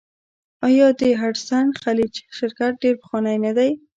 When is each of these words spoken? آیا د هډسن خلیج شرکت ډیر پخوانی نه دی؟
آیا 0.67 0.87
د 0.99 1.01
هډسن 1.21 1.65
خلیج 1.81 2.13
شرکت 2.37 2.73
ډیر 2.83 2.95
پخوانی 3.01 3.37
نه 3.45 3.51
دی؟ 3.57 3.71